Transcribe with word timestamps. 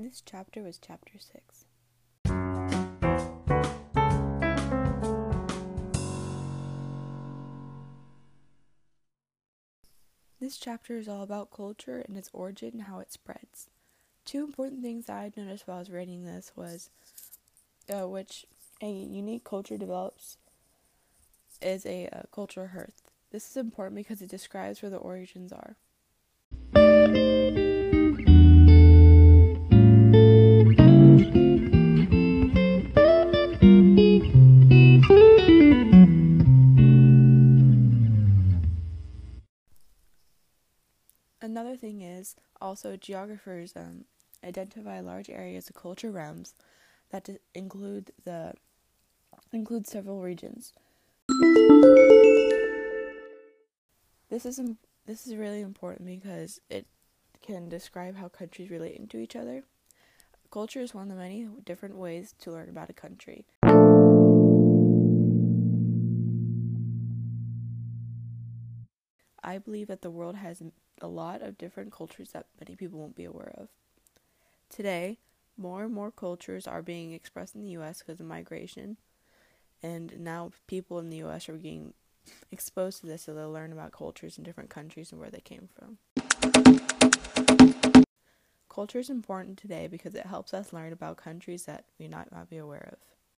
This 0.00 0.22
chapter 0.24 0.62
was 0.62 0.78
chapter 0.78 1.18
6. 1.18 1.64
This 10.40 10.56
chapter 10.56 10.98
is 10.98 11.08
all 11.08 11.24
about 11.24 11.50
culture 11.50 12.04
and 12.06 12.16
its 12.16 12.30
origin 12.32 12.74
and 12.74 12.82
how 12.82 13.00
it 13.00 13.10
spreads. 13.12 13.70
Two 14.24 14.44
important 14.44 14.82
things 14.82 15.06
that 15.06 15.16
I 15.16 15.32
noticed 15.36 15.66
while 15.66 15.78
I 15.78 15.80
was 15.80 15.90
reading 15.90 16.24
this 16.24 16.52
was 16.54 16.90
uh, 17.92 18.06
which 18.06 18.46
a 18.80 18.88
unique 18.88 19.42
culture 19.42 19.76
develops 19.76 20.36
is 21.60 21.84
a 21.84 22.08
uh, 22.12 22.22
cultural 22.32 22.68
hearth. 22.68 23.10
This 23.32 23.50
is 23.50 23.56
important 23.56 23.96
because 23.96 24.22
it 24.22 24.30
describes 24.30 24.80
where 24.80 24.90
the 24.90 24.98
origins 24.98 25.52
are. 25.52 25.76
Another 41.40 41.76
thing 41.76 42.02
is 42.02 42.34
also 42.60 42.96
geographers 42.96 43.72
um, 43.76 44.04
identify 44.44 44.98
large 45.00 45.30
areas 45.30 45.68
of 45.68 45.76
culture 45.76 46.10
realms 46.10 46.54
that 47.10 47.28
include 47.54 48.10
the 48.24 48.54
include 49.52 49.86
several 49.86 50.20
regions. 50.20 50.72
This 54.30 54.44
is 54.44 54.60
this 55.06 55.26
is 55.26 55.36
really 55.36 55.60
important 55.60 56.08
because 56.08 56.60
it 56.68 56.86
can 57.40 57.68
describe 57.68 58.16
how 58.16 58.28
countries 58.28 58.68
relate 58.68 58.96
into 58.96 59.18
each 59.18 59.36
other. 59.36 59.62
Culture 60.50 60.80
is 60.80 60.92
one 60.92 61.04
of 61.04 61.16
the 61.16 61.22
many 61.22 61.46
different 61.64 61.96
ways 61.96 62.34
to 62.40 62.50
learn 62.50 62.68
about 62.68 62.90
a 62.90 62.94
country. 62.94 63.46
I 69.42 69.58
believe 69.58 69.88
that 69.88 70.02
the 70.02 70.10
world 70.10 70.36
has 70.36 70.62
a 71.00 71.06
lot 71.08 71.42
of 71.42 71.58
different 71.58 71.92
cultures 71.92 72.30
that 72.32 72.46
many 72.60 72.76
people 72.76 72.98
won't 72.98 73.16
be 73.16 73.24
aware 73.24 73.54
of. 73.56 73.68
Today, 74.68 75.18
more 75.56 75.84
and 75.84 75.94
more 75.94 76.10
cultures 76.10 76.66
are 76.66 76.82
being 76.82 77.12
expressed 77.12 77.54
in 77.54 77.62
the 77.62 77.70
US 77.70 78.00
because 78.00 78.20
of 78.20 78.26
migration, 78.26 78.96
and 79.82 80.18
now 80.18 80.50
people 80.66 80.98
in 80.98 81.10
the 81.10 81.18
US 81.18 81.48
are 81.48 81.56
getting 81.56 81.94
exposed 82.50 83.00
to 83.00 83.06
this 83.06 83.22
so 83.22 83.34
they'll 83.34 83.50
learn 83.52 83.72
about 83.72 83.92
cultures 83.92 84.38
in 84.38 84.44
different 84.44 84.70
countries 84.70 85.12
and 85.12 85.20
where 85.20 85.30
they 85.30 85.40
came 85.40 85.68
from. 85.74 85.98
Culture 88.68 88.98
is 88.98 89.10
important 89.10 89.58
today 89.58 89.88
because 89.88 90.14
it 90.14 90.26
helps 90.26 90.54
us 90.54 90.72
learn 90.72 90.92
about 90.92 91.16
countries 91.16 91.64
that 91.64 91.84
we 91.98 92.06
might 92.06 92.30
not 92.30 92.48
be 92.48 92.58
aware 92.58 92.92
of. 92.92 93.17